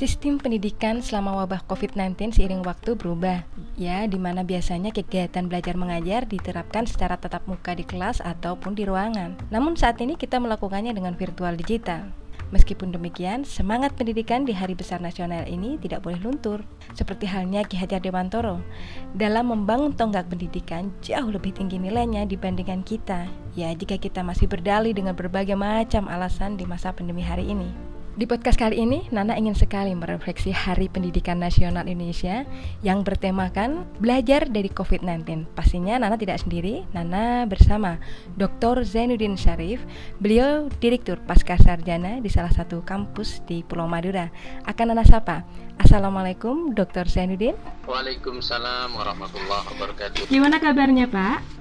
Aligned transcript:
Sistem 0.00 0.40
pendidikan 0.40 1.04
selama 1.04 1.44
wabah 1.44 1.60
COVID-19 1.68 2.32
seiring 2.32 2.64
waktu 2.64 2.96
berubah, 2.96 3.44
ya, 3.76 4.08
di 4.08 4.16
mana 4.16 4.40
biasanya 4.48 4.96
kegiatan 4.96 5.44
belajar 5.44 5.76
mengajar 5.76 6.24
diterapkan 6.24 6.88
secara 6.88 7.20
tatap 7.20 7.44
muka 7.44 7.76
di 7.76 7.84
kelas 7.84 8.24
ataupun 8.24 8.72
di 8.72 8.88
ruangan. 8.88 9.36
Namun 9.52 9.76
saat 9.76 10.00
ini 10.00 10.16
kita 10.16 10.40
melakukannya 10.40 10.96
dengan 10.96 11.20
virtual 11.20 11.52
digital. 11.52 12.16
Meskipun 12.48 12.96
demikian, 12.96 13.44
semangat 13.44 13.92
pendidikan 13.92 14.48
di 14.48 14.56
Hari 14.56 14.72
Besar 14.72 15.04
Nasional 15.04 15.44
ini 15.44 15.76
tidak 15.76 16.00
boleh 16.00 16.16
luntur. 16.24 16.64
Seperti 16.96 17.28
halnya 17.28 17.60
Ki 17.68 17.76
Hajar 17.76 18.00
Dewantoro, 18.00 18.64
dalam 19.12 19.52
membangun 19.52 19.92
tonggak 19.92 20.32
pendidikan 20.32 20.96
jauh 21.04 21.28
lebih 21.28 21.52
tinggi 21.52 21.76
nilainya 21.76 22.24
dibandingkan 22.24 22.88
kita. 22.88 23.28
Ya, 23.52 23.68
jika 23.76 24.00
kita 24.00 24.24
masih 24.24 24.48
berdalih 24.48 24.96
dengan 24.96 25.12
berbagai 25.12 25.60
macam 25.60 26.08
alasan 26.08 26.56
di 26.56 26.64
masa 26.64 26.88
pandemi 26.96 27.20
hari 27.20 27.52
ini. 27.52 27.89
Di 28.20 28.28
podcast 28.28 28.60
kali 28.60 28.84
ini, 28.84 29.08
Nana 29.16 29.32
ingin 29.32 29.56
sekali 29.56 29.96
merefleksi 29.96 30.52
Hari 30.52 30.92
Pendidikan 30.92 31.40
Nasional 31.40 31.88
Indonesia 31.88 32.44
yang 32.84 33.00
bertemakan 33.00 33.88
belajar 33.96 34.44
dari 34.44 34.68
COVID-19. 34.68 35.48
Pastinya 35.56 35.96
Nana 35.96 36.20
tidak 36.20 36.44
sendiri, 36.44 36.84
Nana 36.92 37.48
bersama 37.48 37.96
Dr. 38.36 38.84
Zainuddin 38.84 39.40
Syarif, 39.40 39.80
beliau 40.20 40.68
Direktur 40.84 41.16
Pasca 41.24 41.56
Sarjana 41.56 42.20
di 42.20 42.28
salah 42.28 42.52
satu 42.52 42.84
kampus 42.84 43.40
di 43.48 43.64
Pulau 43.64 43.88
Madura. 43.88 44.28
Akan 44.68 44.92
Nana 44.92 45.08
sapa. 45.08 45.48
Assalamualaikum 45.80 46.76
Dr. 46.76 47.08
Zainuddin. 47.08 47.56
Waalaikumsalam 47.88 49.00
warahmatullahi 49.00 49.64
wabarakatuh. 49.64 50.28
Gimana 50.28 50.60
kabarnya 50.60 51.08
Pak? 51.08 51.59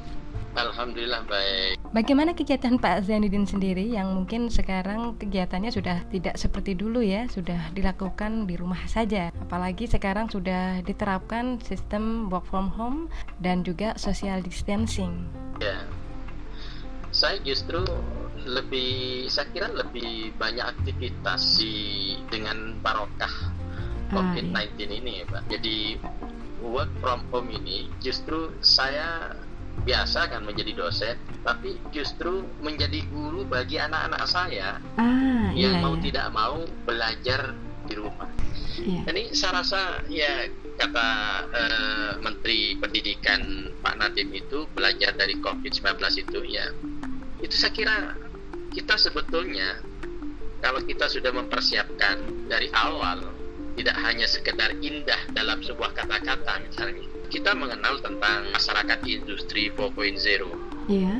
Alhamdulillah 0.59 1.23
baik. 1.23 1.79
Bagaimana 1.95 2.35
kegiatan 2.35 2.75
Pak 2.77 3.07
Zainuddin 3.07 3.47
sendiri 3.47 3.87
yang 3.87 4.11
mungkin 4.13 4.51
sekarang 4.51 5.15
kegiatannya 5.15 5.71
sudah 5.71 6.03
tidak 6.11 6.35
seperti 6.35 6.75
dulu 6.75 6.99
ya, 6.99 7.25
sudah 7.31 7.71
dilakukan 7.71 8.45
di 8.45 8.59
rumah 8.59 8.83
saja. 8.85 9.31
Apalagi 9.39 9.87
sekarang 9.87 10.27
sudah 10.27 10.83
diterapkan 10.83 11.57
sistem 11.63 12.27
work 12.27 12.45
from 12.45 12.69
home 12.69 13.07
dan 13.39 13.63
juga 13.63 13.95
social 13.95 14.43
distancing. 14.43 15.25
Ya. 15.63 15.87
Saya 17.09 17.41
justru 17.41 17.81
lebih 18.45 19.25
saya 19.31 19.49
kira 19.49 19.67
lebih 19.73 20.35
banyak 20.37 20.63
aktivitas 20.63 21.57
di 21.57 21.73
dengan 22.29 22.77
barokah 22.85 23.49
COVID-19 24.13 24.53
ah, 24.53 24.65
iya. 24.77 24.85
ini 24.93 25.11
ya, 25.21 25.25
Pak. 25.25 25.43
Jadi 25.49 25.77
work 26.61 26.91
from 26.99 27.23
home 27.31 27.49
ini 27.49 27.87
justru 28.03 28.51
saya 28.59 29.33
biasa 29.83 30.29
kan 30.29 30.43
menjadi 30.43 30.75
dosen, 30.75 31.15
tapi 31.41 31.79
justru 31.95 32.45
menjadi 32.59 33.03
guru 33.09 33.47
bagi 33.47 33.79
anak-anak 33.79 34.23
saya 34.27 34.77
ah, 34.99 35.49
yang 35.55 35.79
iya, 35.79 35.83
mau 35.83 35.95
iya. 35.97 36.03
tidak 36.03 36.27
mau 36.35 36.57
belajar 36.83 37.55
di 37.89 37.93
rumah. 37.97 38.29
Iya. 38.79 39.01
Ini 39.11 39.23
saya 39.35 39.59
rasa 39.59 39.81
ya 40.07 40.47
kata 40.79 41.09
uh, 41.51 42.11
Menteri 42.23 42.79
Pendidikan 42.79 43.71
Pak 43.83 43.99
Nadiem 43.99 44.31
itu 44.31 44.63
belajar 44.71 45.11
dari 45.19 45.35
COVID-19 45.43 45.99
itu 46.23 46.39
ya 46.47 46.71
itu 47.43 47.55
saya 47.55 47.71
kira 47.75 47.97
kita 48.71 48.95
sebetulnya 48.95 49.83
kalau 50.63 50.79
kita 50.83 51.11
sudah 51.11 51.35
mempersiapkan 51.35 52.47
dari 52.47 52.71
awal 52.71 53.27
tidak 53.75 53.95
hanya 54.03 54.27
sekedar 54.27 54.75
indah 54.79 55.19
dalam 55.35 55.59
sebuah 55.63 55.95
kata-kata 55.95 56.63
misalnya 56.63 57.08
kita 57.29 57.53
mengenal 57.53 58.01
tentang 58.01 58.49
masyarakat 58.49 58.99
industri 59.05 59.69
4.0. 59.71 60.49
Iya. 60.89 61.15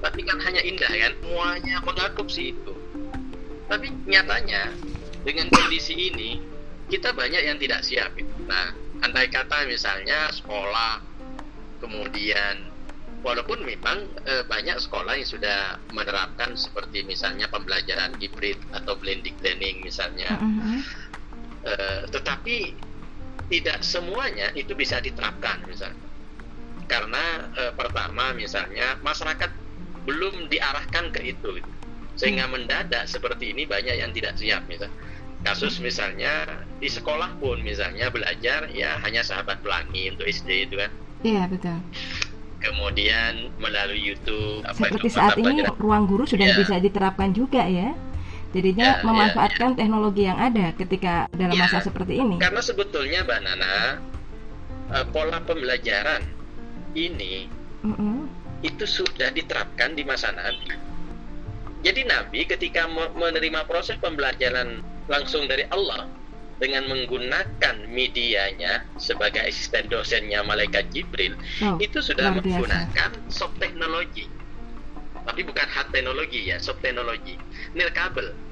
Tapi 0.00 0.20
kan 0.24 0.38
hanya 0.40 0.62
indah 0.64 0.88
kan, 0.88 1.12
semuanya 1.20 1.76
mengadopsi 1.84 2.52
itu. 2.52 2.72
Tapi 3.68 3.92
nyatanya 4.08 4.72
dengan 5.24 5.48
kondisi 5.52 5.96
ini 5.96 6.40
kita 6.92 7.16
banyak 7.16 7.42
yang 7.44 7.56
tidak 7.56 7.80
siap. 7.84 8.12
Nah, 8.44 8.72
andai 9.00 9.28
kata 9.32 9.64
misalnya 9.68 10.28
sekolah, 10.32 11.00
kemudian 11.80 12.68
walaupun 13.20 13.64
memang 13.64 14.08
e, 14.24 14.44
banyak 14.48 14.80
sekolah 14.80 15.12
yang 15.16 15.28
sudah 15.28 15.76
menerapkan 15.92 16.56
seperti 16.56 17.04
misalnya 17.04 17.48
pembelajaran 17.52 18.16
hybrid 18.16 18.56
atau 18.72 18.96
blended 18.96 19.36
learning 19.44 19.84
misalnya, 19.84 20.40
mm 20.40 20.52
-hmm. 20.56 20.78
e, 21.68 21.72
tetapi 22.08 22.56
tidak 23.50 23.82
semuanya 23.82 24.54
itu 24.54 24.72
bisa 24.78 25.02
diterapkan 25.02 25.60
misalnya. 25.66 25.98
Karena 26.86 27.50
e, 27.58 27.62
pertama 27.74 28.30
misalnya 28.32 28.96
masyarakat 29.02 29.50
belum 30.06 30.48
diarahkan 30.48 31.12
ke 31.12 31.20
itu 31.34 31.60
sehingga 32.14 32.46
hmm. 32.46 32.52
mendadak 32.54 33.04
seperti 33.10 33.52
ini 33.52 33.66
banyak 33.66 34.00
yang 34.00 34.14
tidak 34.14 34.38
siap 34.38 34.64
misalnya. 34.70 34.94
Kasus 35.40 35.80
misalnya 35.80 36.64
di 36.78 36.86
sekolah 36.86 37.40
pun 37.40 37.64
misalnya 37.64 38.12
belajar 38.12 38.68
ya 38.70 39.00
hanya 39.02 39.24
sahabat 39.24 39.64
pelangi 39.64 40.12
untuk 40.12 40.28
SD 40.28 40.70
itu 40.70 40.76
kan. 40.78 40.90
Iya 41.24 41.48
betul. 41.48 41.80
Kemudian 42.60 43.56
melalui 43.56 44.04
YouTube 44.04 44.60
seperti 44.68 45.08
itu, 45.08 45.16
saat 45.16 45.40
ini 45.40 45.64
ruang 45.80 46.04
guru 46.04 46.28
sudah 46.28 46.44
ya. 46.44 46.56
bisa 46.60 46.76
diterapkan 46.76 47.32
juga 47.32 47.64
ya 47.64 47.96
Jadinya 48.50 48.86
ya, 48.86 48.94
ya 48.98 49.06
memanfaatkan 49.06 49.68
ya, 49.70 49.74
ya. 49.74 49.78
teknologi 49.78 50.22
yang 50.26 50.38
ada 50.38 50.66
ketika 50.74 51.14
dalam 51.30 51.54
ya, 51.54 51.62
masa 51.70 51.78
seperti 51.86 52.18
ini. 52.18 52.36
Karena 52.42 52.58
sebetulnya 52.58 53.22
Mbak 53.22 53.40
Nana 53.46 53.72
uh, 54.90 55.06
pola 55.14 55.38
pembelajaran 55.46 56.22
ini 56.98 57.46
mm 57.86 57.94
-hmm. 57.94 58.16
itu 58.66 58.84
sudah 58.86 59.30
diterapkan 59.30 59.94
di 59.94 60.02
masa 60.02 60.34
Nabi. 60.34 60.74
Jadi 61.80 62.00
Nabi 62.04 62.44
ketika 62.44 62.90
menerima 63.16 63.64
proses 63.64 63.96
pembelajaran 64.02 64.84
langsung 65.08 65.48
dari 65.48 65.64
Allah 65.72 66.10
dengan 66.60 66.84
menggunakan 66.92 67.88
medianya 67.88 68.84
sebagai 69.00 69.40
asisten 69.48 69.88
dosennya 69.88 70.44
malaikat 70.44 70.92
Jibril 70.92 71.32
oh, 71.64 71.80
itu 71.80 72.04
sudah 72.04 72.36
menggunakan 72.36 73.16
soft 73.32 73.56
teknologi 73.56 74.28
tapi 75.24 75.40
bukan 75.44 75.66
hard 75.68 75.88
teknologi 75.92 76.48
ya 76.48 76.56
soft 76.60 76.80
teknologi. 76.84 77.36
Nirkabel 77.76 78.50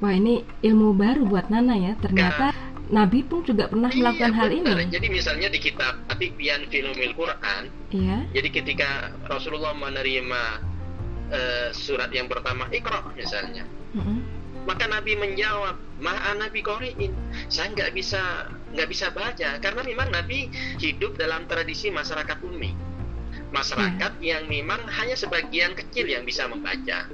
wah 0.00 0.12
ini 0.16 0.42
ilmu 0.64 0.96
baru 0.96 1.28
buat 1.28 1.52
Nana 1.52 1.76
ya. 1.76 1.92
Ternyata 2.00 2.56
Nabi 2.90 3.22
pun 3.22 3.46
juga 3.46 3.70
pernah 3.70 3.92
iya, 3.92 3.98
melakukan 4.02 4.32
hal 4.34 4.50
ini. 4.50 4.70
Jadi 4.90 5.06
misalnya 5.12 5.48
di 5.52 5.60
kitab 5.62 6.02
Atibian 6.10 6.66
Filumil 6.66 7.14
Quran, 7.14 7.70
iya. 7.94 8.26
jadi 8.34 8.48
ketika 8.50 9.14
Rasulullah 9.30 9.70
menerima 9.78 10.42
uh, 11.30 11.68
surat 11.70 12.10
yang 12.10 12.26
pertama 12.26 12.66
Iqra 12.74 13.14
misalnya, 13.14 13.62
mm 13.94 14.02
-hmm. 14.02 14.18
maka 14.66 14.90
Nabi 14.90 15.14
menjawab, 15.14 15.78
Maha 16.02 16.34
Nabi 16.34 16.66
Qori'in, 16.66 17.14
saya 17.46 17.70
nggak 17.70 17.94
bisa 17.94 18.50
nggak 18.74 18.88
bisa 18.90 19.06
baca 19.14 19.58
karena 19.62 19.82
memang 19.82 20.10
Nabi 20.10 20.50
hidup 20.78 21.18
dalam 21.18 21.46
tradisi 21.50 21.90
masyarakat 21.90 22.38
ummi 22.42 22.89
masyarakat 23.50 24.12
yeah. 24.22 24.38
yang 24.38 24.50
memang 24.50 24.80
hanya 24.86 25.14
sebagian 25.18 25.74
kecil 25.74 26.06
yang 26.06 26.22
bisa 26.26 26.46
membaca. 26.46 27.06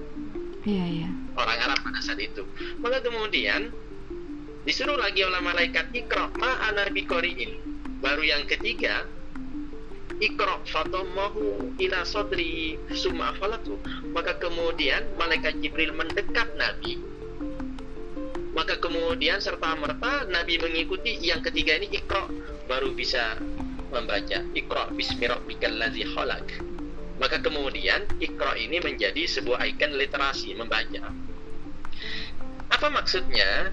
Yeah, 0.66 0.88
yeah. 0.88 1.12
Orang 1.36 1.58
Arab 1.62 1.78
pada 1.84 2.00
saat 2.00 2.20
itu. 2.20 2.44
Maka 2.80 3.04
kemudian 3.04 3.72
disuruh 4.66 4.98
lagi 4.98 5.22
oleh 5.22 5.40
malaikat 5.40 5.92
ikra 5.92 6.32
ma'ana 6.36 6.88
biqori'in. 6.92 7.60
Baru 8.00 8.24
yang 8.24 8.44
ketiga 8.44 9.04
ikra 10.16 10.64
fatamahu 10.68 11.76
ila 11.80 12.00
sodri 12.04 12.80
summa 12.92 13.36
falatu. 13.36 13.80
Maka 14.12 14.36
kemudian 14.40 15.16
malaikat 15.20 15.60
Jibril 15.60 15.92
mendekat 15.92 16.52
Nabi 16.56 17.16
maka 18.56 18.80
kemudian 18.80 19.36
serta 19.36 19.76
merta 19.76 20.24
Nabi 20.32 20.56
mengikuti 20.56 21.20
yang 21.20 21.44
ketiga 21.44 21.76
ini 21.76 21.92
ikra 21.92 22.24
baru 22.64 22.96
bisa 22.96 23.36
membaca 23.96 24.38
Iqra 24.52 24.92
bismi 24.92 25.24
rabbikal 25.26 25.74
ladzi 25.76 26.04
khalaq. 26.04 26.46
Maka 27.16 27.40
kemudian 27.40 28.04
Iqra 28.20 28.54
ini 28.60 28.78
menjadi 28.84 29.24
sebuah 29.24 29.64
ikon 29.72 29.96
literasi 29.96 30.52
membaca. 30.52 31.12
Apa 32.68 32.88
maksudnya? 32.92 33.72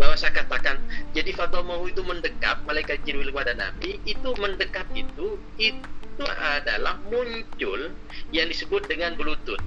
Bahwa 0.00 0.16
saya 0.16 0.32
katakan 0.32 0.80
jadi 1.12 1.28
Fatomahu 1.36 1.92
itu 1.92 2.00
mendekap 2.00 2.64
malaikat 2.64 3.04
Jibril 3.04 3.36
kepada 3.36 3.52
Nabi 3.52 4.00
itu 4.08 4.32
mendekap 4.40 4.88
itu 4.96 5.36
itu 5.60 6.24
adalah 6.40 6.96
muncul 7.12 7.92
yang 8.32 8.48
disebut 8.48 8.88
dengan 8.88 9.12
bluetooth 9.20 9.60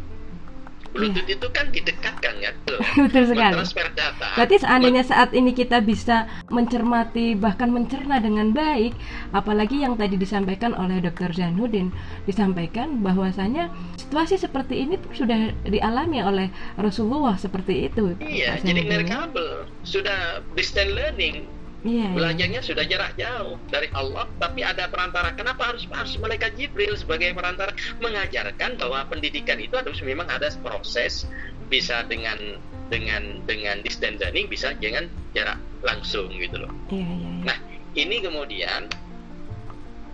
Bluetooth 0.94 1.26
yeah. 1.26 1.36
itu 1.36 1.48
kan 1.50 1.66
didekatkan 1.74 2.34
ya 2.38 2.52
tuh. 2.70 2.78
Betul 3.10 3.34
sekali. 3.34 3.58
Transfer 3.58 3.90
data. 3.98 4.28
Berarti 4.38 4.56
seandainya 4.62 5.04
saat 5.04 5.34
ini 5.34 5.52
kita 5.52 5.82
bisa 5.82 6.30
mencermati 6.54 7.34
bahkan 7.34 7.74
mencerna 7.74 8.22
dengan 8.22 8.54
baik, 8.54 8.94
apalagi 9.34 9.82
yang 9.82 9.98
tadi 9.98 10.16
disampaikan 10.16 10.78
oleh 10.78 11.02
Dr. 11.02 11.34
Zainuddin 11.34 11.90
disampaikan 12.30 13.02
bahwasanya 13.02 13.74
situasi 13.98 14.38
seperti 14.38 14.86
ini 14.86 14.96
sudah 15.12 15.50
dialami 15.66 16.22
oleh 16.22 16.48
Rasulullah 16.78 17.36
seperti 17.36 17.90
itu. 17.90 18.14
Iya, 18.22 18.62
jadi 18.62 18.86
nirkabel 18.86 19.66
sudah 19.82 20.46
distance 20.54 20.94
learning 20.94 21.50
Iya, 21.84 22.08
iya. 22.10 22.16
Belajarnya 22.16 22.62
sudah 22.64 22.84
jarak 22.88 23.20
jauh 23.20 23.60
dari 23.68 23.92
Allah, 23.92 24.24
tapi 24.40 24.64
ada 24.64 24.88
perantara. 24.88 25.36
Kenapa 25.36 25.76
harus 25.76 25.84
harus 25.92 26.16
malaikat 26.16 26.56
Jibril 26.56 26.96
sebagai 26.96 27.36
perantara 27.36 27.76
mengajarkan 28.00 28.80
bahwa 28.80 29.04
pendidikan 29.12 29.60
itu 29.60 29.76
harus 29.76 30.00
memang 30.00 30.32
ada 30.32 30.48
proses 30.64 31.28
bisa 31.68 32.08
dengan 32.08 32.40
dengan 32.88 33.44
dengan 33.44 33.84
distance 33.84 34.24
learning 34.24 34.48
bisa 34.48 34.72
dengan 34.80 35.12
jarak 35.36 35.60
langsung 35.84 36.32
gitu 36.32 36.64
loh. 36.64 36.72
Iya, 36.88 37.04
iya, 37.04 37.30
iya. 37.36 37.44
Nah, 37.52 37.58
ini 38.00 38.16
kemudian 38.24 38.88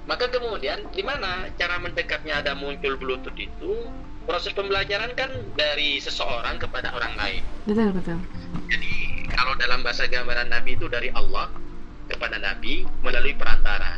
maka 0.09 0.25
kemudian 0.25 0.89
di 0.89 1.05
mana 1.05 1.53
cara 1.53 1.77
mendekatnya 1.77 2.41
ada 2.41 2.57
muncul 2.57 2.97
Bluetooth 2.97 3.37
itu 3.37 3.85
proses 4.25 4.53
pembelajaran 4.57 5.13
kan 5.13 5.29
dari 5.53 6.01
seseorang 6.01 6.57
kepada 6.57 6.93
orang 6.97 7.13
lain. 7.13 7.41
Betul, 7.69 7.93
betul. 7.93 8.17
Jadi 8.69 9.08
kalau 9.39 9.55
dalam 9.55 9.79
bahasa 9.87 10.03
gambaran 10.03 10.51
Nabi 10.51 10.75
itu 10.75 10.91
dari 10.91 11.07
Allah 11.15 11.47
kepada 12.11 12.35
Nabi 12.43 12.83
melalui 12.99 13.31
perantara. 13.39 13.95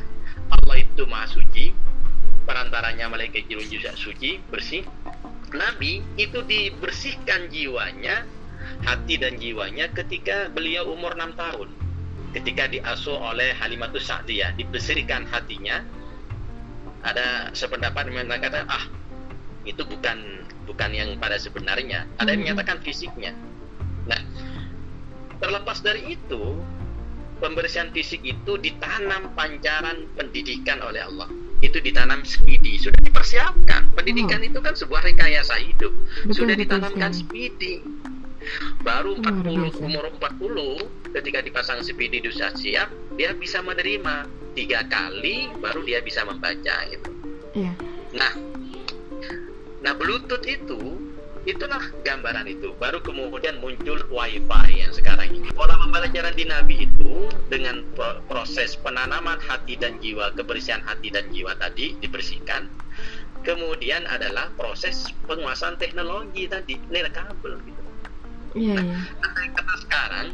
Allah 0.53 0.75
itu 0.77 1.09
maha 1.09 1.25
suci, 1.25 1.73
perantaranya 2.45 3.09
malaikat 3.09 3.49
jibril 3.49 3.65
juga 3.65 3.97
suci, 3.97 4.37
bersih. 4.53 4.85
Nabi 5.49 6.05
itu 6.21 6.45
dibersihkan 6.45 7.49
jiwanya, 7.49 8.21
hati 8.85 9.17
dan 9.17 9.41
jiwanya 9.41 9.89
ketika 9.89 10.53
beliau 10.53 10.93
umur 10.93 11.17
6 11.17 11.33
tahun. 11.33 11.69
Ketika 12.37 12.69
diasuh 12.69 13.17
oleh 13.17 13.57
Halimatus 13.57 14.13
Sa'diyah, 14.13 14.53
dibersihkan 14.53 15.25
hatinya. 15.25 15.81
Ada 17.01 17.49
sependapat 17.57 18.13
yang 18.13 18.29
mengatakan, 18.29 18.69
ah 18.69 18.85
itu 19.65 19.81
bukan 19.89 20.45
bukan 20.69 20.89
yang 20.93 21.17
pada 21.17 21.41
sebenarnya. 21.41 22.05
Ada 22.21 22.29
yang 22.29 22.45
mm-hmm. 22.45 22.61
menyatakan 22.61 22.77
fisiknya. 22.85 23.33
Nah, 24.05 24.21
Terlepas 25.41 25.81
dari 25.81 26.13
itu, 26.13 26.61
pembersihan 27.41 27.89
fisik 27.89 28.21
itu 28.21 28.61
ditanam 28.61 29.33
pancaran 29.33 30.05
pendidikan 30.13 30.77
oleh 30.85 31.01
Allah. 31.01 31.27
Itu 31.65 31.81
ditanam 31.81 32.21
speedy, 32.21 32.77
sudah 32.77 33.01
dipersiapkan. 33.01 33.97
Pendidikan 33.97 34.45
oh. 34.45 34.49
itu 34.53 34.59
kan 34.61 34.77
sebuah 34.77 35.01
rekayasa 35.01 35.57
hidup. 35.57 35.93
Betul, 36.29 36.45
sudah 36.45 36.55
ditanamkan 36.55 37.11
speedy. 37.11 37.81
Baru 38.81 39.17
40 39.21 39.85
umur 39.85 40.09
40 40.17 41.13
ketika 41.13 41.39
dipasang 41.45 41.85
speedy 41.85 42.21
sudah 42.25 42.53
siap, 42.57 42.89
dia 43.17 43.33
bisa 43.37 43.61
menerima 43.61 44.25
tiga 44.57 44.83
kali 44.89 45.47
baru 45.61 45.85
dia 45.85 46.01
bisa 46.01 46.25
membaca 46.25 46.75
itu. 46.89 47.11
Yeah. 47.53 47.75
Nah, 48.17 48.33
nah 49.85 49.93
Bluetooth 49.93 50.43
itu 50.49 50.97
itulah 51.49 51.81
gambaran 52.05 52.45
itu. 52.45 52.73
Baru 52.77 53.01
kemudian 53.01 53.57
muncul 53.57 53.97
wifi 54.13 54.71
yang 54.77 54.93
sekarang 54.93 55.33
ini. 55.33 55.49
Pola 55.53 55.73
pembelajaran 55.77 56.33
di 56.37 56.45
Nabi 56.45 56.75
itu 56.85 57.29
dengan 57.49 57.81
proses 58.29 58.77
penanaman 58.77 59.41
hati 59.41 59.77
dan 59.77 59.97
jiwa 59.99 60.33
kebersihan 60.37 60.85
hati 60.85 61.09
dan 61.09 61.25
jiwa 61.33 61.57
tadi 61.57 61.97
dibersihkan. 61.99 62.69
Kemudian 63.41 64.05
adalah 64.05 64.53
proses 64.53 65.09
penguasaan 65.25 65.81
teknologi 65.81 66.45
tadi 66.45 66.77
kabel 67.09 67.57
gitu. 67.65 67.81
Yeah, 68.51 68.83
nah, 68.83 68.85
yeah. 68.85 69.49
kata 69.55 69.75
sekarang 69.87 70.27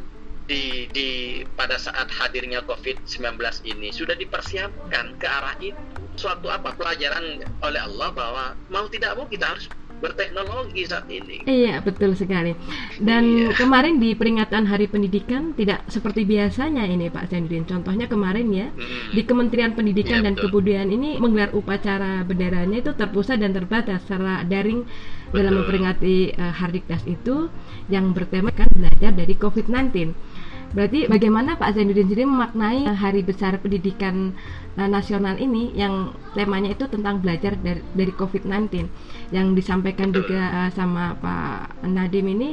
di, 0.50 0.90
di 0.90 1.10
pada 1.54 1.78
saat 1.78 2.10
hadirnya 2.10 2.66
COVID-19 2.66 3.38
ini 3.68 3.94
sudah 3.94 4.16
dipersiapkan 4.18 5.16
ke 5.22 5.28
arah 5.28 5.56
itu. 5.64 5.80
Suatu 6.18 6.50
apa? 6.50 6.74
Pelajaran 6.74 7.46
oleh 7.62 7.82
Allah 7.84 8.10
bahwa 8.10 8.46
mau 8.74 8.90
tidak 8.90 9.14
mau 9.16 9.30
kita 9.30 9.54
harus 9.54 9.70
berteknologi 9.98 10.86
saat 10.86 11.10
ini. 11.10 11.42
Iya, 11.44 11.82
betul 11.82 12.14
sekali. 12.14 12.54
Dan 13.02 13.50
iya. 13.50 13.56
kemarin 13.58 13.98
di 13.98 14.14
peringatan 14.14 14.70
Hari 14.70 14.88
Pendidikan 14.90 15.58
tidak 15.58 15.86
seperti 15.90 16.24
biasanya 16.24 16.86
ini 16.86 17.10
Pak 17.10 17.34
Zainuddin. 17.34 17.66
Contohnya 17.66 18.06
kemarin 18.06 18.48
ya, 18.54 18.68
hmm. 18.70 19.18
di 19.18 19.22
Kementerian 19.26 19.74
Pendidikan 19.74 20.22
ya, 20.22 20.30
dan 20.30 20.34
betul. 20.38 20.54
Kebudayaan 20.54 20.90
ini 20.94 21.18
menggelar 21.18 21.52
upacara 21.54 22.22
benderanya 22.24 22.78
itu 22.80 22.92
terpusat 22.94 23.42
dan 23.42 23.52
terbatas 23.52 24.06
secara 24.06 24.46
daring 24.46 24.86
betul. 24.86 25.34
dalam 25.34 25.54
memperingati 25.62 26.38
uh, 26.38 26.54
Hardikdas 26.54 27.04
itu 27.10 27.50
yang 27.90 28.14
bertema 28.14 28.54
kan 28.54 28.70
belajar 28.74 29.12
dari 29.14 29.34
COVID-19. 29.34 30.14
Berarti 30.68 31.08
bagaimana 31.08 31.56
Pak 31.56 31.80
Zainuddin 31.80 32.12
sendiri 32.12 32.28
memaknai 32.28 32.92
Hari 32.92 33.24
Besar 33.24 33.56
Pendidikan 33.64 34.36
uh, 34.76 34.90
Nasional 34.90 35.40
ini 35.40 35.72
yang 35.72 36.12
temanya 36.36 36.76
itu 36.76 36.92
tentang 36.92 37.24
belajar 37.24 37.56
dari, 37.56 37.80
dari 37.96 38.12
COVID-19 38.12 38.84
yang 39.32 39.52
disampaikan 39.54 40.16
juga 40.16 40.68
uh, 40.68 40.70
sama 40.72 41.16
Pak 41.20 41.84
Nadim 41.84 42.28
ini 42.32 42.50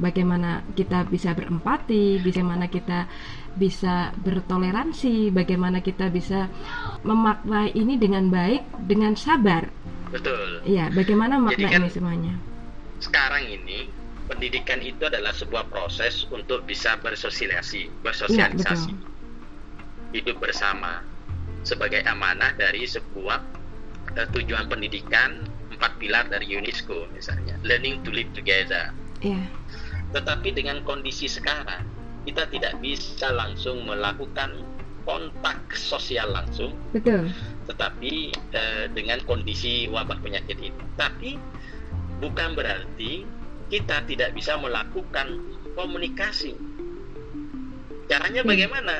bagaimana 0.00 0.64
kita 0.72 1.04
bisa 1.06 1.36
berempati, 1.36 2.18
bagaimana 2.24 2.66
kita 2.72 3.04
bisa 3.54 4.14
bertoleransi, 4.16 5.28
bagaimana 5.34 5.84
kita 5.84 6.08
bisa 6.08 6.48
memaknai 7.04 7.76
ini 7.76 8.00
dengan 8.00 8.32
baik, 8.32 8.64
dengan 8.88 9.14
sabar. 9.14 9.68
Betul. 10.10 10.64
Iya, 10.66 10.90
bagaimana 10.90 11.38
makna 11.38 11.68
kan, 11.70 11.86
ini 11.86 11.90
semuanya? 11.92 12.34
Sekarang 12.98 13.46
ini 13.46 13.90
pendidikan 14.26 14.78
itu 14.82 15.06
adalah 15.06 15.34
sebuah 15.34 15.66
proses 15.70 16.26
untuk 16.30 16.62
bisa 16.66 16.98
bersosialisasi, 17.02 17.90
bersosialisasi, 18.02 18.94
ya, 18.94 19.08
hidup 20.14 20.38
bersama 20.42 21.02
sebagai 21.66 22.02
amanah 22.06 22.54
dari 22.54 22.86
sebuah 22.86 23.38
uh, 24.16 24.28
tujuan 24.34 24.66
pendidikan 24.66 25.49
empat 25.80 25.96
pilar 25.96 26.28
dari 26.28 26.44
UNESCO 26.52 27.08
misalnya, 27.16 27.56
learning 27.64 28.04
to 28.04 28.12
live 28.12 28.28
together. 28.36 28.92
Ya. 29.24 29.40
Tetapi 30.12 30.52
dengan 30.52 30.84
kondisi 30.84 31.24
sekarang 31.24 31.88
kita 32.28 32.44
tidak 32.52 32.76
bisa 32.84 33.32
langsung 33.32 33.88
melakukan 33.88 34.60
kontak 35.08 35.56
sosial 35.72 36.36
langsung, 36.36 36.76
betul. 36.92 37.32
Tetapi 37.64 38.12
uh, 38.52 38.84
dengan 38.92 39.24
kondisi 39.24 39.88
wabah 39.88 40.20
penyakit 40.20 40.60
ini, 40.60 40.76
tapi 41.00 41.40
bukan 42.20 42.52
berarti 42.52 43.24
kita 43.72 44.04
tidak 44.04 44.36
bisa 44.36 44.60
melakukan 44.60 45.40
komunikasi. 45.72 46.52
Caranya 48.12 48.44
hmm. 48.44 48.50
bagaimana? 48.52 48.96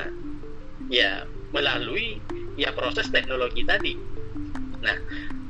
Ya, 0.89 1.29
melalui 1.53 2.17
ya 2.57 2.73
proses 2.73 3.13
teknologi 3.13 3.61
tadi. 3.61 3.93
Nah, 4.81 4.97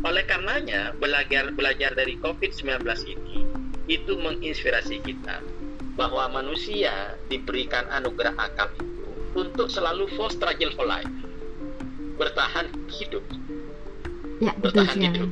oleh 0.02 0.24
karenanya 0.26 0.98
belajar 0.98 1.54
belajar 1.54 1.94
dari 1.94 2.18
COVID-19 2.18 2.82
ini 3.10 3.46
itu 3.86 4.14
menginspirasi 4.18 5.04
kita 5.06 5.44
bahwa 6.00 6.42
manusia 6.42 7.18
diberikan 7.28 7.86
anugerah 7.92 8.34
akal 8.40 8.72
itu 8.80 9.10
untuk 9.38 9.68
selalu 9.70 10.10
for 10.16 10.32
struggle 10.32 10.72
for 10.74 10.88
life. 10.88 11.10
Bertahan 12.18 12.70
hidup. 12.90 13.24
Ya, 14.42 14.58
bertahan 14.58 14.98
hidup 14.98 15.30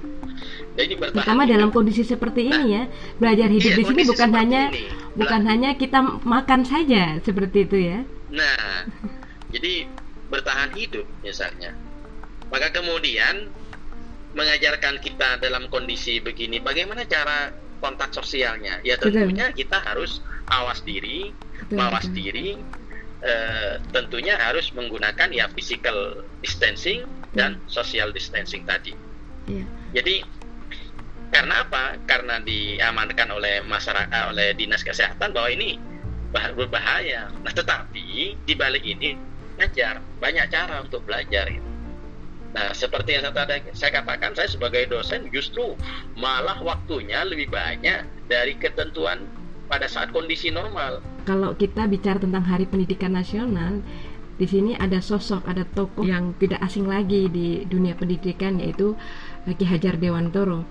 jadi 0.80 0.94
Terutama 0.96 1.44
dalam 1.44 1.70
kondisi 1.76 2.08
seperti 2.08 2.48
nah, 2.48 2.56
ini 2.56 2.66
ya, 2.72 2.84
belajar 3.20 3.48
hidup 3.52 3.72
iya, 3.76 3.80
di 3.80 3.84
sini 3.84 4.02
bukan 4.08 4.30
hanya 4.32 4.62
ini. 4.72 4.88
bukan 5.20 5.42
hanya 5.44 5.70
kita 5.76 6.00
makan 6.24 6.62
saja 6.64 7.20
seperti 7.20 7.68
itu 7.68 7.78
ya. 7.84 8.00
Nah, 8.32 8.88
jadi 9.52 9.90
bertahan 10.32 10.72
hidup 10.80 11.04
misalnya. 11.20 11.76
Maka 12.48 12.72
kemudian 12.72 13.52
mengajarkan 14.34 15.02
kita 15.02 15.42
dalam 15.42 15.68
kondisi 15.74 16.22
begini, 16.22 16.62
bagaimana 16.62 17.06
cara 17.06 17.50
kontak 17.82 18.14
sosialnya? 18.14 18.84
Ya 18.86 19.00
tentunya 19.00 19.50
betul. 19.50 19.66
kita 19.66 19.78
harus 19.82 20.22
awas 20.50 20.82
diri, 20.86 21.34
betul, 21.34 21.78
mawas 21.78 22.06
betul. 22.10 22.18
diri. 22.18 22.50
Uh, 23.20 23.84
tentunya 23.92 24.40
harus 24.40 24.72
menggunakan 24.72 25.28
ya 25.36 25.52
physical 25.52 26.24
distancing 26.40 27.04
betul. 27.04 27.36
dan 27.36 27.52
social 27.68 28.16
distancing 28.16 28.64
tadi. 28.64 28.96
Iya. 29.44 29.68
Jadi 30.00 30.24
karena 31.30 31.68
apa? 31.68 32.00
Karena 32.10 32.42
diamankan 32.42 33.30
oleh 33.30 33.62
masyarakat 33.68 34.10
eh, 34.10 34.26
oleh 34.34 34.48
dinas 34.58 34.82
kesehatan 34.82 35.36
bahwa 35.36 35.50
ini 35.52 35.78
berbahaya. 36.32 37.30
Nah, 37.42 37.54
tetapi 37.54 38.38
di 38.46 38.54
balik 38.58 38.82
ini 38.86 39.14
belajar 39.58 40.02
banyak 40.18 40.46
cara 40.50 40.82
untuk 40.82 41.06
belajar 41.06 41.50
itu. 41.50 41.69
Nah, 42.50 42.74
seperti 42.74 43.18
yang 43.18 43.30
saya, 43.30 43.62
saya 43.78 43.92
katakan, 44.02 44.34
saya 44.34 44.50
sebagai 44.50 44.90
dosen 44.90 45.30
justru 45.30 45.78
malah 46.18 46.58
waktunya 46.66 47.22
lebih 47.22 47.54
banyak 47.54 48.06
dari 48.26 48.58
ketentuan 48.58 49.30
pada 49.70 49.86
saat 49.86 50.10
kondisi 50.10 50.50
normal. 50.50 51.02
Kalau 51.30 51.54
kita 51.54 51.86
bicara 51.86 52.18
tentang 52.18 52.42
Hari 52.42 52.66
Pendidikan 52.66 53.14
Nasional, 53.14 53.86
di 54.40 54.48
sini 54.50 54.74
ada 54.74 54.98
sosok, 55.04 55.46
ada 55.46 55.68
tokoh 55.68 56.08
yang 56.08 56.34
tidak 56.40 56.64
asing 56.64 56.90
lagi 56.90 57.28
di 57.30 57.68
dunia 57.68 57.94
pendidikan 57.94 58.58
yaitu 58.58 58.96
Ki 59.46 59.66
Hajar 59.68 60.00
Dewantoro 60.00 60.64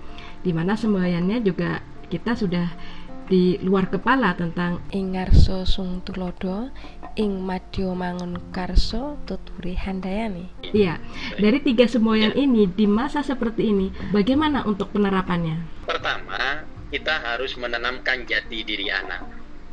di 0.42 0.56
mana 0.56 0.73
semboyannya 0.73 1.44
juga 1.44 1.85
kita 2.08 2.32
sudah 2.32 2.73
di 3.28 3.61
luar 3.61 3.92
kepala 3.92 4.32
tentang 4.32 4.80
Ingarso 4.88 5.68
Sung 5.68 6.00
Tulodo 6.00 6.73
Ing 7.20 7.44
Madyo 7.44 7.92
Mangun 7.92 8.40
Karso 8.50 9.20
Tuturi 9.28 9.76
Handayani. 9.76 10.73
Iya, 10.73 10.97
dari 11.37 11.61
tiga 11.61 11.85
semboyan 11.85 12.32
ya. 12.32 12.40
ini 12.40 12.64
di 12.64 12.88
masa 12.88 13.20
seperti 13.20 13.68
ini, 13.68 13.92
bagaimana 14.11 14.64
untuk 14.64 14.90
penerapannya? 14.97 15.85
Pertama, 15.85 16.64
kita 16.88 17.20
harus 17.20 17.52
menanamkan 17.61 18.25
jati 18.25 18.64
diri 18.64 18.88
anak. 18.88 19.23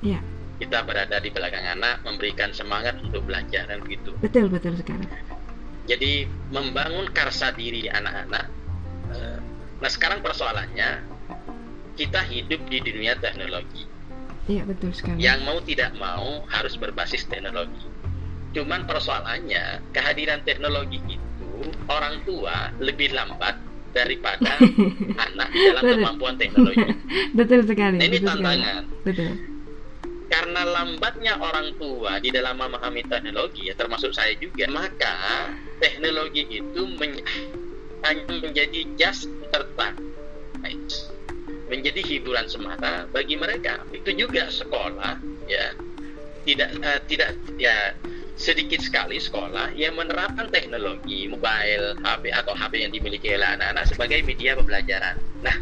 Ya. 0.03 0.19
kita 0.55 0.87
berada 0.87 1.19
di 1.19 1.27
belakang 1.35 1.67
anak 1.67 1.99
memberikan 2.07 2.55
semangat 2.55 2.95
untuk 3.03 3.27
belajar 3.27 3.67
dan 3.67 3.83
begitu 3.83 4.15
betul 4.23 4.47
betul 4.47 4.71
sekarang 4.79 5.07
jadi 5.83 6.31
membangun 6.49 7.11
karsa 7.11 7.51
diri 7.51 7.91
anak-anak 7.91 8.45
eh, 9.11 9.39
nah 9.83 9.89
sekarang 9.91 10.23
persoalannya 10.23 11.14
kita 11.95 12.21
hidup 12.27 12.61
di 12.69 12.77
dunia 12.83 13.15
teknologi 13.17 13.83
iya 14.45 14.63
betul 14.67 14.91
sekali 14.93 15.19
yang 15.19 15.41
mau 15.43 15.57
tidak 15.63 15.95
mau 15.97 16.43
harus 16.51 16.75
berbasis 16.77 17.25
teknologi 17.27 17.87
cuman 18.55 18.87
persoalannya 18.87 19.83
kehadiran 19.91 20.39
teknologi 20.47 20.99
itu 21.07 21.47
orang 21.91 22.23
tua 22.23 22.71
lebih 22.79 23.11
lambat 23.11 23.59
daripada 23.95 24.59
anak 25.31 25.47
di 25.55 25.59
dalam 25.71 25.83
betul. 25.87 25.95
kemampuan 25.95 26.35
teknologi. 26.35 26.83
betul 27.39 27.59
sekali. 27.63 27.95
Nah, 27.95 28.03
ini 28.03 28.17
betul 28.19 28.27
tantangan. 28.27 28.59
Sekali. 28.59 29.03
Betul. 29.07 29.31
Karena 30.25 30.61
lambatnya 30.67 31.33
orang 31.39 31.67
tua 31.79 32.19
di 32.19 32.29
dalam 32.33 32.59
memahami 32.59 33.07
teknologi, 33.07 33.71
ya 33.71 33.73
termasuk 33.77 34.11
saya 34.11 34.35
juga, 34.35 34.67
maka 34.67 35.47
teknologi 35.79 36.43
itu 36.49 36.81
men 36.99 37.23
hanya 38.03 38.33
menjadi 38.43 38.83
just 38.99 39.31
entertainment, 39.47 40.91
menjadi 41.69 42.01
hiburan 42.01 42.45
semata 42.45 43.09
bagi 43.09 43.35
mereka. 43.37 43.81
Itu 43.89 44.13
juga 44.13 44.49
sekolah, 44.49 45.17
ya 45.49 45.73
tidak 46.45 46.69
uh, 46.81 46.99
tidak 47.09 47.33
ya 47.57 47.93
sedikit 48.35 48.83
sekali 48.83 49.17
sekolah 49.17 49.73
yang 49.79 49.95
menerapkan 49.95 50.51
teknologi 50.51 51.25
mobile 51.31 51.95
HP 52.03 52.23
atau 52.35 52.53
HP 52.53 52.83
yang 52.83 52.91
dimiliki 52.91 53.31
oleh 53.31 53.47
anak-anak 53.55 53.85
sebagai 53.87 54.19
media 54.27 54.59
pembelajaran. 54.59 55.15
Nah, 55.39 55.55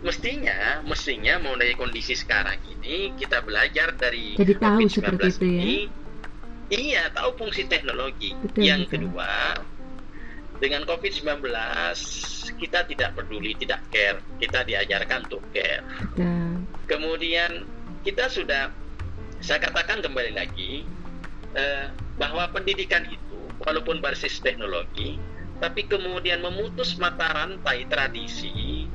mestinya 0.00 0.80
mestinya 0.86 1.42
mulai 1.42 1.74
kondisi 1.76 2.16
sekarang 2.16 2.56
ini 2.78 3.12
kita 3.18 3.42
belajar 3.44 3.92
dari 3.98 4.38
Jadi 4.38 4.54
tahu 4.56 4.78
seperti 4.88 5.26
itu 5.28 5.44
ya. 5.44 5.60
Ini, 5.60 5.78
iya, 6.70 7.02
tahu 7.12 7.36
fungsi 7.36 7.66
teknologi. 7.66 8.32
Betul, 8.32 8.62
yang 8.62 8.86
betul. 8.86 9.10
kedua, 9.10 9.58
dengan 10.60 10.84
COVID-19 10.84 11.40
kita 12.60 12.84
tidak 12.84 13.10
peduli, 13.16 13.56
tidak 13.56 13.80
care. 13.88 14.20
Kita 14.36 14.62
diajarkan 14.68 15.24
untuk 15.26 15.42
care. 15.56 15.80
Betul. 16.12 16.68
Kemudian 16.84 17.64
kita 18.04 18.28
sudah 18.28 18.68
saya 19.40 19.58
katakan 19.64 20.04
kembali 20.04 20.36
lagi 20.36 20.84
eh, 21.56 21.88
bahwa 22.20 22.52
pendidikan 22.52 23.08
itu 23.08 23.40
walaupun 23.64 24.04
berbasis 24.04 24.44
teknologi 24.44 25.16
tapi 25.60 25.84
kemudian 25.84 26.40
memutus 26.40 26.96
mata 26.96 27.28
rantai 27.36 27.84
tradisi 27.88 28.88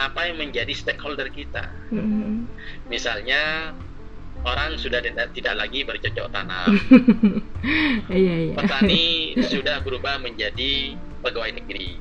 apa 0.00 0.28
yang 0.28 0.40
menjadi 0.40 0.72
stakeholder 0.72 1.28
kita. 1.28 1.72
Mm-hmm. 1.92 2.48
Misalnya 2.88 3.72
orang 4.44 4.76
sudah 4.80 5.00
tidak, 5.00 5.32
tidak 5.36 5.54
lagi 5.56 5.84
bercocok 5.84 6.28
tanam. 6.32 6.72
iya, 8.12 8.34
iya. 8.48 8.54
Petani 8.56 9.36
sudah 9.44 9.80
berubah 9.84 10.20
menjadi 10.20 10.96
pegawai 11.20 11.52
negeri. 11.56 12.00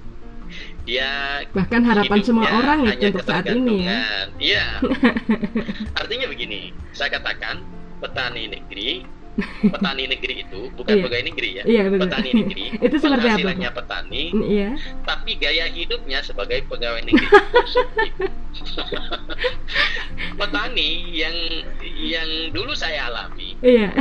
Dia 0.86 1.42
bahkan 1.50 1.82
harapan 1.82 2.20
semua 2.22 2.46
orang 2.62 2.86
itu 2.86 3.10
untuk 3.10 3.26
saat 3.26 3.50
ini 3.50 3.90
ya. 3.90 4.00
Iya. 4.38 4.66
Artinya 6.00 6.26
begini, 6.30 6.70
saya 6.94 7.18
katakan 7.18 7.66
petani 7.98 8.46
negeri 8.54 9.02
petani 9.74 10.04
negeri 10.08 10.48
itu 10.48 10.72
bukan 10.76 10.96
iya. 10.96 11.04
pegawai 11.04 11.26
negeri 11.28 11.50
ya 11.52 11.64
iya, 11.68 11.82
petani 11.92 12.30
negeri 12.32 12.66
itu 12.86 12.96
seperti 12.96 13.28
penghasilannya 13.28 13.70
apa? 13.70 13.78
petani 13.84 14.24
iya. 14.48 14.70
tapi 15.04 15.32
gaya 15.36 15.66
hidupnya 15.68 16.20
sebagai 16.24 16.64
pegawai 16.68 17.04
negeri 17.04 17.28
petani 20.40 20.90
yang 21.12 21.38
yang 22.00 22.30
dulu 22.56 22.72
saya 22.76 23.12
alami 23.12 23.60
iya. 23.60 23.92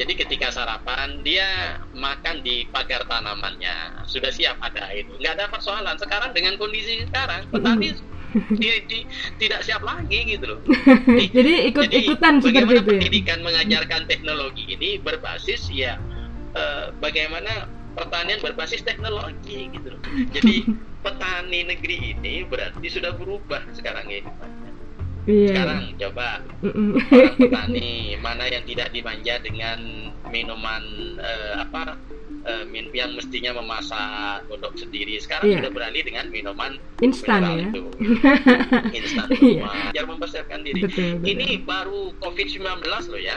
jadi 0.00 0.12
ketika 0.16 0.48
sarapan 0.52 1.20
dia 1.20 1.80
makan 1.92 2.40
di 2.40 2.64
pagar 2.72 3.04
tanamannya 3.04 4.04
sudah 4.08 4.32
siap 4.32 4.56
ada 4.64 4.88
itu 4.96 5.12
nggak 5.20 5.36
ada 5.36 5.46
persoalan 5.52 5.96
sekarang 6.00 6.32
dengan 6.32 6.56
kondisi 6.56 7.04
sekarang 7.08 7.44
petani 7.52 7.92
mm 7.92 8.09
di, 8.32 8.68
di, 8.86 8.98
tidak 9.42 9.66
siap 9.66 9.82
lagi 9.82 10.36
gitu 10.36 10.44
loh. 10.56 10.60
Jadi, 11.06 11.24
jadi 11.34 11.52
ikut-ikutan 11.74 12.40
seperti 12.40 12.62
itu. 12.62 12.70
Ya? 12.70 12.82
pendidikan 12.82 13.38
mengajarkan 13.42 14.02
teknologi 14.06 14.64
ini 14.70 14.98
berbasis 15.02 15.68
ya 15.72 15.98
uh, 16.54 16.94
bagaimana 17.02 17.66
pertanian 17.98 18.38
berbasis 18.40 18.82
teknologi 18.86 19.70
gitu 19.70 19.88
loh. 19.98 20.02
Jadi 20.30 20.66
petani 21.04 21.60
negeri 21.66 22.14
ini 22.16 22.44
berarti 22.46 22.86
sudah 22.86 23.16
berubah 23.16 23.64
sekarang 23.74 24.06
ini. 24.08 24.30
Yeah. 25.28 25.52
Sekarang 25.52 25.82
coba 26.00 26.26
orang 26.64 27.36
petani 27.36 28.16
mana 28.24 28.44
yang 28.48 28.64
tidak 28.64 28.88
dimanja 28.96 29.36
dengan 29.44 29.78
minuman 30.32 30.82
uh, 31.20 31.60
apa 31.60 32.00
uh, 32.46 32.64
yang 32.94 33.12
mestinya 33.16 33.56
memasak 33.60 34.48
untuk 34.48 34.72
sendiri 34.76 35.20
sekarang 35.20 35.50
yeah. 35.50 35.58
sudah 35.60 35.72
beralih 35.72 36.02
dengan 36.04 36.26
minuman 36.32 36.72
instan 37.04 37.44
ya 37.44 37.68
itu. 37.68 37.82
instan 38.98 39.26
yeah. 39.40 39.92
biar 39.92 40.06
mempersiapkan 40.08 40.60
diri 40.64 40.84
betul, 40.84 41.20
betul. 41.20 41.28
ini 41.28 41.48
baru 41.60 42.02
covid 42.20 42.46
19 42.48 42.84
loh 42.86 43.20
ya 43.20 43.36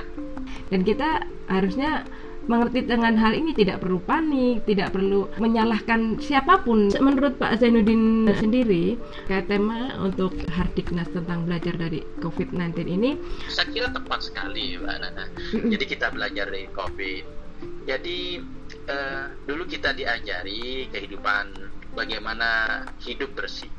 dan 0.71 0.81
kita 0.87 1.27
harusnya 1.51 2.07
mengerti 2.45 2.83
dengan 2.83 3.15
hal 3.15 3.31
ini 3.33 3.55
tidak 3.55 3.79
perlu 3.79 4.03
panik, 4.03 4.67
tidak 4.67 4.91
perlu 4.91 5.31
menyalahkan 5.39 6.19
siapa 6.19 6.61
pun. 6.61 6.91
Menurut 6.99 7.39
Pak 7.39 7.63
Zainuddin 7.63 8.27
sendiri, 8.35 8.99
kayak 9.27 9.47
tema 9.47 9.95
untuk 9.99 10.35
Hardiknas 10.51 11.07
tentang 11.11 11.47
belajar 11.47 11.75
dari 11.79 12.03
COVID-19 12.19 12.75
ini, 12.87 13.11
saya 13.47 13.67
kira 13.71 13.87
tepat 13.91 14.27
sekali, 14.27 14.75
Mbak 14.79 14.97
Nana. 14.99 15.25
Jadi 15.73 15.85
kita 15.87 16.11
belajar 16.11 16.51
dari 16.51 16.67
COVID. 16.71 17.23
Jadi 17.87 18.39
uh, 18.91 19.25
dulu 19.47 19.63
kita 19.67 19.95
diajari 19.95 20.87
kehidupan 20.91 21.55
bagaimana 21.95 22.83
hidup 23.03 23.31
bersih. 23.35 23.71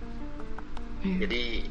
Hmm. 1.04 1.21
Jadi 1.21 1.68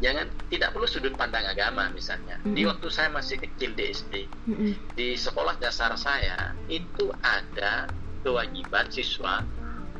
jangan 0.00 0.26
tidak 0.48 0.72
perlu 0.72 0.88
sudut 0.88 1.14
pandang 1.16 1.46
agama 1.46 1.88
misalnya. 1.92 2.40
Hmm. 2.42 2.56
Di 2.56 2.64
waktu 2.66 2.88
saya 2.88 3.08
masih 3.12 3.40
kecil 3.40 3.76
di 3.76 3.84
SD, 3.92 4.14
hmm. 4.26 4.96
di 4.96 5.14
sekolah 5.16 5.56
dasar 5.60 5.94
saya 5.96 6.56
itu 6.68 7.12
ada 7.20 7.88
kewajiban 8.24 8.88
siswa 8.92 9.44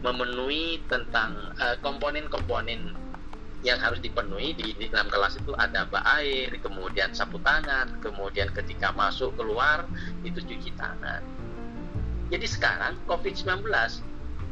memenuhi 0.01 0.81
tentang 0.89 1.37
uh, 1.61 1.77
komponen-komponen 1.85 2.97
yang 3.61 3.77
harus 3.77 4.01
dipenuhi 4.01 4.57
di, 4.57 4.73
di 4.73 4.89
dalam 4.89 5.13
kelas 5.13 5.37
itu 5.37 5.53
ada 5.53 5.85
bak 5.85 6.01
air, 6.17 6.49
kemudian 6.65 7.13
sapu 7.13 7.37
tangan, 7.45 8.01
kemudian 8.01 8.49
ketika 8.57 8.89
masuk 8.97 9.37
keluar 9.37 9.85
itu 10.25 10.41
cuci 10.41 10.73
tangan 10.81 11.21
jadi 12.31 12.47
sekarang 12.47 12.95
COVID-19 13.11 13.67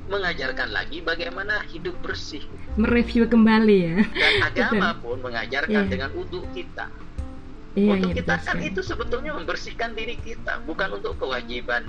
mengajarkan 0.08 0.68
lagi 0.72 1.04
bagaimana 1.04 1.62
hidup 1.68 1.94
bersih. 2.00 2.42
Mereview 2.80 3.28
kembali 3.28 3.76
ya. 3.76 3.96
Dan 4.02 4.34
agama 4.48 4.96
pun 4.98 5.20
mengajarkan 5.20 5.84
yeah. 5.84 5.90
dengan 5.92 6.10
untuk 6.16 6.44
kita. 6.56 6.88
Yeah, 7.76 7.94
untuk 7.94 8.10
yeah, 8.16 8.18
kita 8.24 8.34
kan 8.42 8.58
itu 8.64 8.80
sebetulnya 8.80 9.36
membersihkan 9.36 9.92
diri 9.94 10.16
kita, 10.18 10.64
bukan 10.64 10.98
untuk 10.98 11.20
kewajiban 11.20 11.86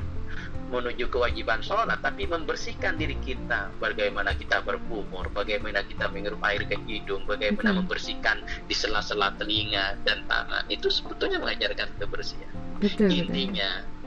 menuju 0.69 1.09
kewajiban 1.09 1.65
sholat, 1.65 1.97
tapi 1.97 2.29
membersihkan 2.29 2.93
diri 2.93 3.17
kita. 3.25 3.73
Bagaimana 3.81 4.37
kita 4.37 4.61
berkumur, 4.61 5.25
bagaimana 5.33 5.81
kita 5.81 6.05
menghirup 6.13 6.37
air 6.45 6.61
ke 6.69 6.77
hidung, 6.85 7.25
bagaimana 7.25 7.73
Betul. 7.73 7.79
membersihkan 7.81 8.37
di 8.69 8.77
sela-sela 8.77 9.33
telinga 9.41 9.97
dan 10.05 10.21
tangan. 10.29 10.69
Itu 10.69 10.93
sebetulnya 10.93 11.41
mengajarkan 11.41 11.89
kebersihan. 11.97 12.53
Betul, 12.77 13.09
Intinya, 13.09 13.81
betul 13.81 13.98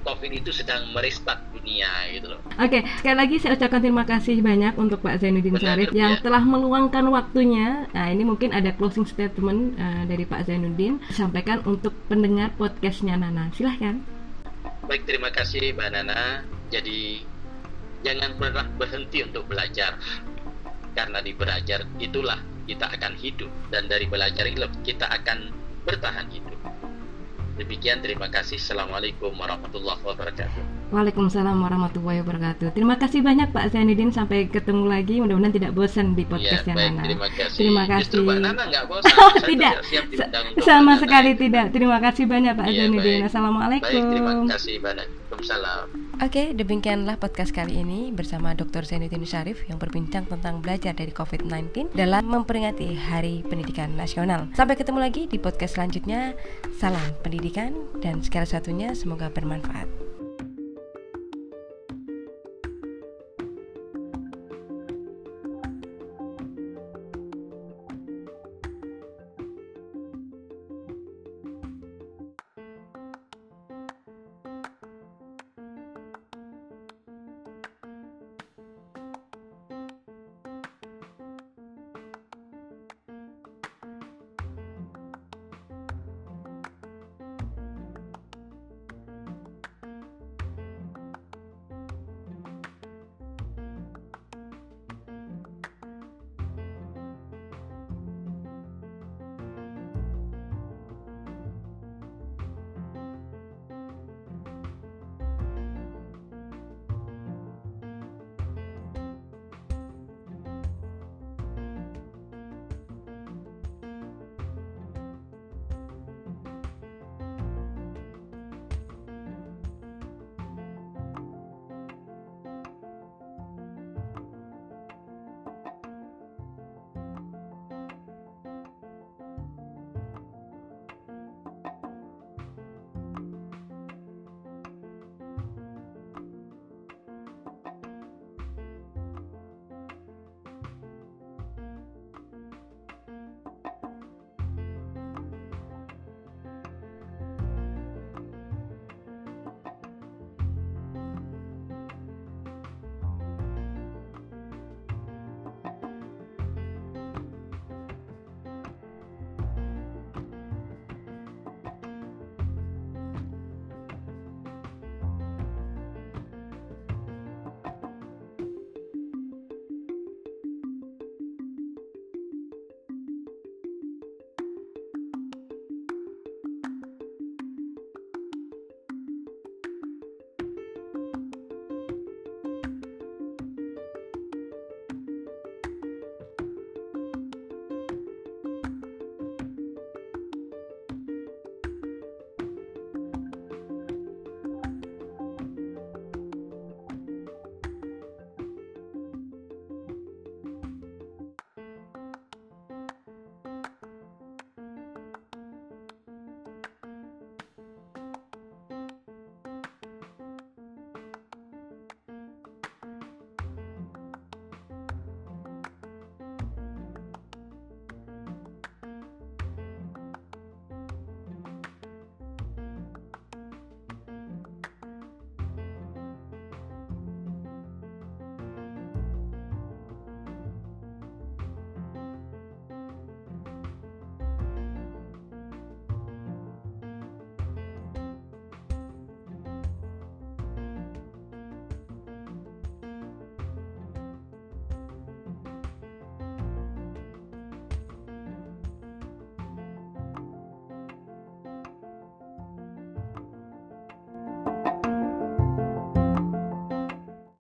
COVID 0.00 0.30
itu 0.32 0.50
sedang 0.50 0.88
merestart 0.96 1.44
dunia 1.52 1.88
gitu 2.12 2.32
loh. 2.32 2.40
Oke, 2.56 2.82
sekali 2.98 3.16
lagi 3.16 3.36
saya 3.36 3.56
ucapkan 3.56 3.80
terima 3.84 4.04
kasih 4.08 4.40
banyak 4.40 4.74
untuk 4.80 5.04
Pak 5.04 5.20
Zainuddin 5.20 5.56
Syarif 5.60 5.92
yang 5.92 6.16
ya. 6.16 6.22
telah 6.24 6.42
meluangkan 6.42 7.04
waktunya. 7.12 7.88
Nah, 7.92 8.06
ini 8.08 8.24
mungkin 8.24 8.50
ada 8.56 8.72
closing 8.72 9.04
statement 9.04 9.76
uh, 9.76 10.02
dari 10.08 10.24
Pak 10.24 10.48
Zainuddin 10.48 11.00
sampaikan 11.12 11.60
untuk 11.68 11.92
pendengar 12.08 12.52
podcastnya 12.56 13.20
Nana. 13.20 13.52
Silahkan. 13.52 14.00
Baik, 14.88 15.04
terima 15.04 15.28
kasih 15.30 15.76
Mbak 15.76 15.88
Nana. 15.92 16.44
Jadi 16.72 17.22
jangan 18.00 18.36
pernah 18.40 18.66
berhenti 18.80 19.20
untuk 19.24 19.44
belajar. 19.46 20.00
Karena 20.90 21.22
di 21.22 21.32
belajar 21.36 21.86
itulah 22.02 22.40
kita 22.66 22.86
akan 22.90 23.14
hidup 23.14 23.50
dan 23.70 23.86
dari 23.86 24.10
belajar 24.10 24.46
itu 24.46 24.66
kita 24.82 25.06
akan 25.06 25.54
bertahan 25.86 26.26
hidup. 26.30 26.79
Demikian 27.58 28.04
terima 28.04 28.30
kasih. 28.30 28.60
Assalamualaikum 28.60 29.34
warahmatullahi 29.34 30.02
wabarakatuh. 30.04 30.79
Waalaikumsalam 30.90 31.54
warahmatullahi 31.54 32.18
wabarakatuh. 32.26 32.74
Terima 32.74 32.98
kasih 32.98 33.22
banyak 33.22 33.54
Pak 33.54 33.70
Zainuddin. 33.70 34.10
Sampai 34.10 34.50
ketemu 34.50 34.90
lagi. 34.90 35.22
Mudah-mudahan 35.22 35.54
tidak 35.54 35.70
bosan 35.70 36.18
di 36.18 36.26
podcast 36.26 36.66
ya, 36.66 36.74
yang 36.74 36.98
Nana. 36.98 37.02
Terima 37.06 37.28
kasih. 37.30 37.58
Terima 37.62 37.82
kasih. 37.86 38.02
Justru 38.02 38.20
Mbak 38.26 38.38
Nana 38.42 38.62
nggak 38.66 38.84
bosan. 38.90 39.14
Tidak. 39.50 39.74
Sama 40.66 40.98
sekali 40.98 41.38
tidak. 41.38 41.70
Terima 41.70 42.02
kasih 42.02 42.26
banyak 42.26 42.58
Pak 42.58 42.66
ya, 42.66 42.74
Zainuddin. 42.82 43.22
Assalamualaikum. 43.22 43.86
Baik, 43.86 44.10
terima 44.10 44.32
kasih 44.50 44.74
banyak. 44.82 45.06
Waalaikumsalam. 45.30 45.84
Oke, 46.20 46.52
demikianlah 46.52 47.16
podcast 47.16 47.54
kali 47.54 47.80
ini 47.80 48.10
bersama 48.10 48.52
Dr. 48.52 48.82
Zainuddin 48.82 49.22
Syarif 49.22 49.62
yang 49.70 49.78
berbincang 49.78 50.26
tentang 50.26 50.58
belajar 50.58 50.92
dari 50.92 51.14
COVID-19 51.14 51.94
dalam 51.94 52.26
memperingati 52.26 52.92
Hari 52.98 53.46
Pendidikan 53.46 53.94
Nasional. 53.94 54.50
Sampai 54.52 54.74
ketemu 54.74 54.98
lagi 55.00 55.30
di 55.30 55.38
podcast 55.38 55.78
selanjutnya. 55.78 56.34
Salam 56.76 57.14
pendidikan 57.22 57.72
dan 58.02 58.20
segala 58.26 58.44
satunya 58.44 58.92
semoga 58.92 59.30
bermanfaat. 59.30 60.09